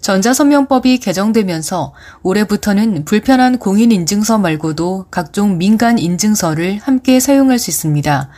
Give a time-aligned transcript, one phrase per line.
[0.00, 1.92] 전자선명법이 개정되면서
[2.22, 8.30] 올해부터는 불편한 공인인증서 말고도 각종 민간 인증서를 함께 사용할 수 있습니다.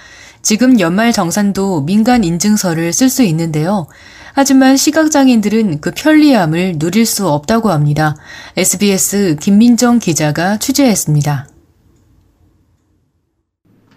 [0.42, 3.86] 지금 연말 정산도 민간 인증서를 쓸 수 있는데요.
[4.34, 8.16] 하지만 시각장애인들은 그 편리함을 누릴 수 없다고 합니다.
[8.56, 11.48] SBS 김민정 기자가 취재했습니다.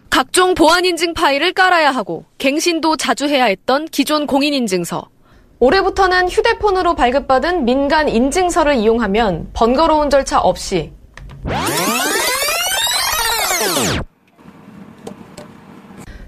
[0.10, 5.15] 각종 보안인증 파일을 깔아야 하고 갱신도 자주 해야 했던 기존 공인인증서.
[5.60, 10.92] 올해부터는 휴대폰으로 발급받은 민간 인증서를 이용하면 번거로운 절차 없이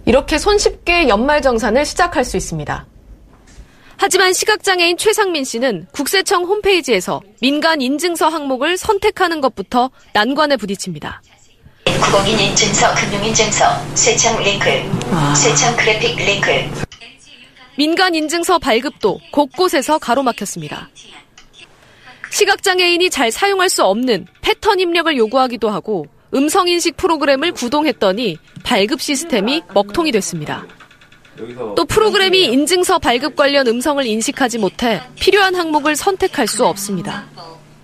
[0.06, 2.86] 이렇게 손쉽게 연말정산을 시작할 수 있습니다.
[3.98, 11.22] 하지만 시각장애인 최상민 씨는 국세청 홈페이지에서 민간 인증서 항목을 선택하는 것부터 난관에 부딪힙니다.
[12.02, 14.70] 구공인 인증서, 금융 인증서, 세창 링크,
[15.36, 16.87] 세창 그래픽 링크,
[17.78, 20.90] 민간 인증서 발급도 곳곳에서 가로막혔습니다.
[22.32, 30.12] 시각장애인이 잘 사용할 수 없는 패턴 입력을 요구하기도 하고 음성인식 프로그램을 구동했더니 발급 시스템이 먹통이
[30.12, 30.66] 됐습니다.
[31.76, 37.26] 또 프로그램이 인증서 발급 관련 음성을 인식하지 못해 필요한 항목을 선택할 수 없습니다.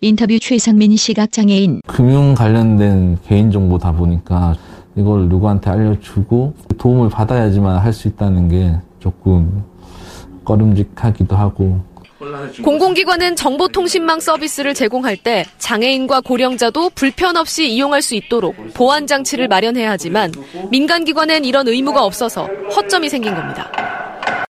[0.01, 4.55] 인터뷰 최상민 시각장애인 금융 관련된 개인정보 다 보니까
[4.97, 9.65] 이걸 누구한테 알려주고 도움을 받아야지만 할 수 있다는 게 조금
[10.45, 11.81] 꺼름직하기도 하고
[12.63, 19.91] 공공기관은 정보통신망 서비스를 제공할 때 장애인과 고령자도 불편 없이 이용할 수 있도록 보안 장치를 마련해야
[19.91, 20.31] 하지만
[20.71, 23.69] 민간기관엔 이런 의무가 없어서 허점이 생긴 겁니다.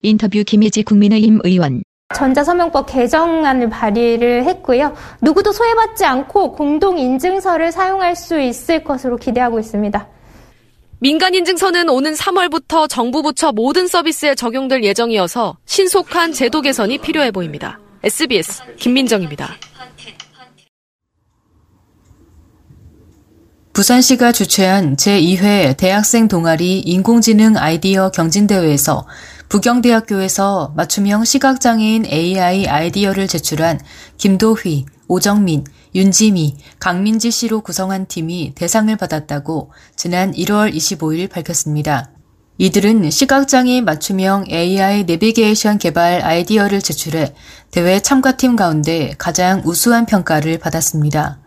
[0.03, 4.95] 인터뷰 김혜지 국민의힘 의원 전자서명법 개정안을 발의를 했고요.
[5.21, 10.09] 누구도 소외받지 않고 공동 인증서를 사용할 수 있을 것으로 기대하고 있습니다.
[11.01, 17.81] 민간인증서는 오는 3월부터 정부 부처 모든 서비스에 적용될 예정이어서 신속한 제도 개선이 필요해 보입니다.
[18.05, 19.57] SBS 김민정입니다.
[23.73, 29.07] 부산시가 주최한 제2회 대학생 동아리 인공지능 아이디어 경진대회에서
[29.49, 33.81] 부경대학교에서 맞춤형 시각장애인 AI 아이디어를 제출한
[34.19, 35.65] 김도휘, 오정민,
[35.95, 42.11] 윤지미, 강민지 씨로 구성한 팀이 대상을 받았다고 지난 1월 25일 밝혔습니다.
[42.59, 47.35] 이들은 시각장애인 맞춤형 AI 내비게이션 개발 아이디어를 제출해
[47.71, 51.40] 대회 참가팀 가운데 가장 우수한 평가를 받았습니다.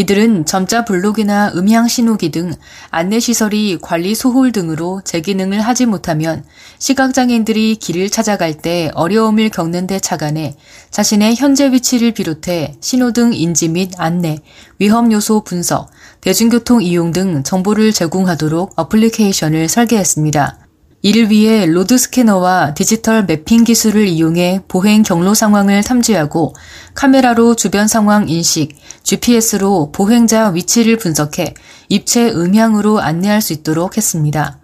[0.00, 2.54] 이들은 점자 블록이나 음향 신호기 등
[2.90, 6.42] 안내시설이 관리 소홀 등으로 재기능을 하지 못하면
[6.78, 10.56] 시각장애인들이 길을 찾아갈 때 어려움을 겪는 데 착안해
[10.90, 14.38] 자신의 현재 위치를 비롯해 신호등 인지 및 안내,
[14.78, 15.90] 위험 요소 분석,
[16.22, 20.69] 대중교통 이용 등 정보를 제공하도록 어플리케이션을 설계했습니다.
[21.02, 26.54] 이를 위해 로드 스캐너와 디지털 매핑 기술을 이용해 보행 경로 상황을 탐지하고
[26.94, 31.54] 카메라로 주변 상황 인식, GPS로 보행자 위치를 분석해
[31.88, 34.58] 입체 음향으로 안내할 수 있도록 했습니다.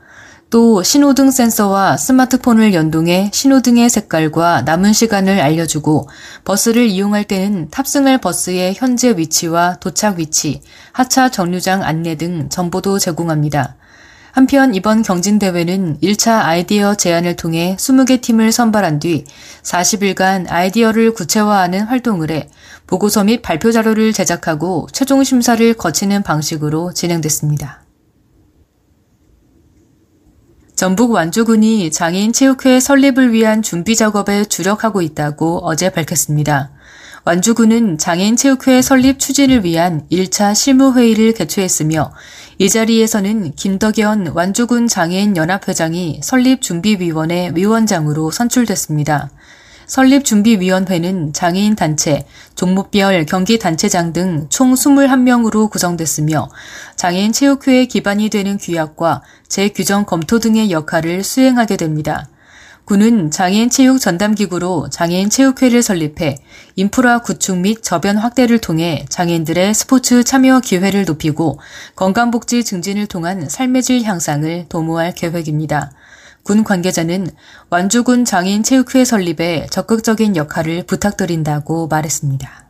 [0.50, 6.08] 또 신호등 센서와 스마트폰을 연동해 신호등의 색깔과 남은 시간을 알려주고
[6.44, 10.60] 버스를 이용할 때는 탑승할 버스의 현재 위치와 도착 위치,
[10.92, 13.76] 하차 정류장 안내 등 정보도 제공합니다.
[14.36, 19.24] 한편 이번 경진대회는 1차 아이디어 제안을 통해 20개 팀을 선발한 뒤
[19.62, 22.50] 40일간 아이디어를 구체화하는 활동을 해
[22.86, 27.86] 보고서 및 발표 자료를 제작하고 최종 심사를 거치는 방식으로 진행됐습니다.
[30.74, 36.75] 전북 완주군이 장애인 체육회 설립을 위한 준비 작업에 주력하고 있다고 어제 밝혔습니다.
[37.28, 42.12] 완주군은 장애인 체육회 설립 추진을 위한 1차 실무회의를 개최했으며
[42.58, 49.30] 이 자리에서는 김덕연 완주군 장애인 연합회장이 설립준비위원회 위원장으로 선출됐습니다.
[49.86, 56.48] 설립준비위원회는 장애인 단체, 종목별 경기단체장 등 총 21명으로 구성됐으며
[56.94, 62.28] 장애인 체육회의 기반이 되는 규약과 재규정 검토 등의 역할을 수행하게 됩니다.
[62.86, 66.36] 군은 장애인 체육 전담기구로 장애인 체육회를 설립해
[66.76, 71.58] 인프라 구축 및 저변 확대를 통해 장애인들의 스포츠 참여 기회를 높이고
[71.96, 75.90] 건강복지 증진을 통한 삶의 질 향상을 도모할 계획입니다.
[76.44, 77.26] 군 관계자는
[77.70, 82.65] 완주군 장애인 체육회 설립에 적극적인 역할을 부탁드린다고 말했습니다.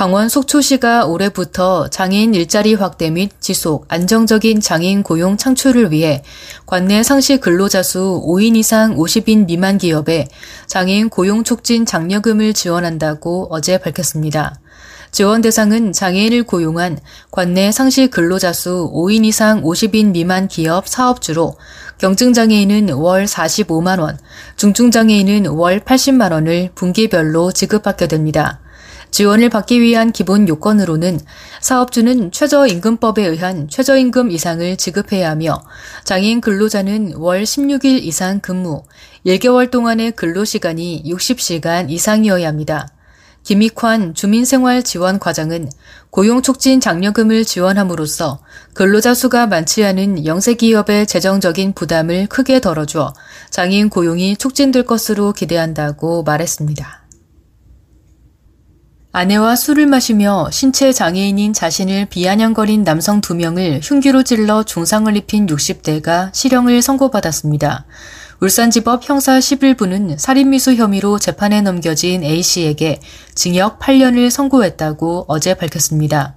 [0.00, 6.22] 강원 속초시가 올해부터 장애인 일자리 확대 및 지속, 안정적인 장애인 고용 창출을 위해
[6.64, 10.26] 관내 상시 근로자 수 5인 이상 50인 미만 기업에
[10.66, 14.58] 장애인 고용 촉진 장려금을 지원한다고 어제 밝혔습니다.
[15.10, 16.98] 지원 대상은 장애인을 고용한
[17.30, 21.58] 관내 상시 근로자 수 5인 이상 50인 미만 기업 사업주로
[21.98, 24.16] 경증장애인은 월 45만원,
[24.56, 28.59] 중증장애인은 월 80만원을 분기별로 지급받게 됩니다.
[29.10, 31.20] 지원을 받기 위한 기본 요건으로는
[31.60, 35.62] 사업주는 최저임금법에 의한 최저임금 이상을 지급해야 하며
[36.04, 38.82] 장애인 근로자는 월 16일 이상 근무,
[39.26, 42.88] 1개월 동안의 근로시간이 60시간 이상이어야 합니다.
[43.42, 45.70] 김익환 주민생활지원과장은
[46.10, 48.40] 고용촉진 장려금을 지원함으로써
[48.74, 53.14] 근로자 수가 많지 않은 영세기업의 재정적인 부담을 크게 덜어줘
[53.50, 56.99] 장애인 고용이 촉진될 것으로 기대한다고 말했습니다.
[59.12, 66.32] 아내와 술을 마시며 신체 장애인인 자신을 비아냥거린 남성 두 명을 흉기로 찔러 중상을 입힌 60대가
[66.32, 67.86] 실형을 선고받았습니다.
[68.38, 73.00] 울산지법 형사 11부는 살인미수 혐의로 재판에 넘겨진 A씨에게
[73.34, 76.36] 징역 8년을 선고했다고 어제 밝혔습니다.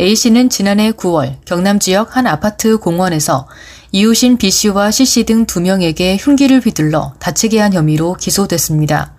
[0.00, 3.46] A씨는 지난해 9월 경남 지역 한 아파트 공원에서
[3.92, 9.14] 이웃인 B씨와 C씨 등두 명에게 흉기를 휘둘러 다치게 한 혐의로 기소됐습니다.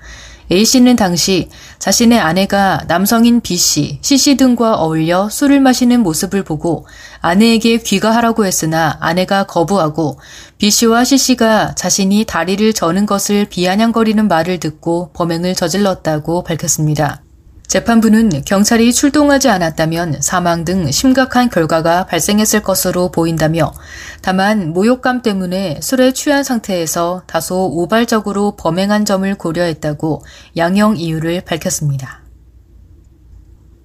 [0.51, 1.49] A씨는 당시
[1.79, 6.87] 자신의 아내가 남성인 B씨, C씨 등과 어울려 술을 마시는 모습을 보고
[7.21, 10.19] 아내에게 귀가하라고 했으나 아내가 거부하고
[10.57, 17.21] B씨와 C씨가 자신이 다리를 저는 것을 비아냥거리는 말을 듣고 범행을 저질렀다고 밝혔습니다.
[17.67, 23.73] 재판부는 경찰이 출동하지 않았다면 사망 등 심각한 결과가 발생했을 것으로 보인다며
[24.21, 30.23] 다만 모욕감 때문에 술에 취한 상태에서 다소 우발적으로 범행한 점을 고려했다고
[30.55, 32.21] 양형 이유를 밝혔습니다.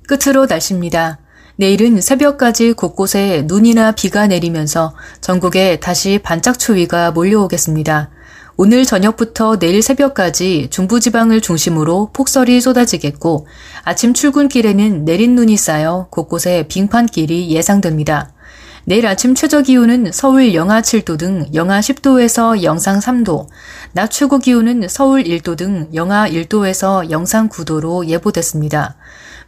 [0.07, 1.19] 끝으로 날씨입니다.
[1.57, 8.11] 내일은 새벽까지 곳곳에 눈이나 비가 내리면서 전국에 다시 반짝 추위가 몰려오겠습니다.
[8.65, 13.49] 오늘 저녁부터 내일 새벽까지 중부지방을 중심으로 폭설이 쏟아지겠고
[13.83, 18.33] 아침 출근길에는 내린 눈이 쌓여 곳곳에 빙판길이 예상됩니다.
[18.85, 23.49] 내일 아침 최저 기온은 서울 영하 7도 등 영하 10도에서 영상 3도,
[23.95, 28.95] 낮 최고 기온은 서울 1도 등 영하 1도에서 영상 9도로 예보됐습니다.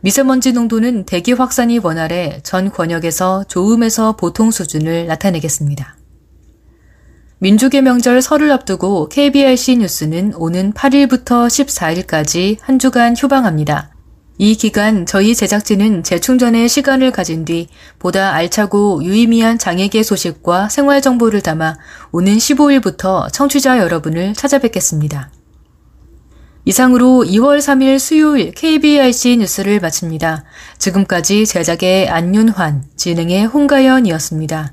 [0.01, 5.99] 미세먼지 농도는 대기 확산이 원활해 전 권역에서 좋음에서 보통 수준을 나타내겠습니다.
[7.39, 13.91] 민족의 명절 설을 앞두고 KBRC 뉴스는 오는 8일부터 14일까지 한 주간 휴방합니다.
[14.37, 21.41] 이 기간 저희 제작진은 재충전의 시간을 가진 뒤 보다 알차고 유의미한 장애계 소식과 생활 정보를
[21.41, 21.77] 담아
[22.11, 25.31] 오는 15일부터 청취자 여러분을 찾아뵙겠습니다.
[26.65, 30.45] 이상으로 2월 3일 수요일 KBRC 뉴스를 마칩니다.
[30.79, 34.73] 지금까지 제작의 안윤환, 진행의 홍가연이었습니다.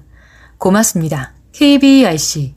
[0.57, 1.40] 고맙습니다.
[1.53, 2.53] KBRC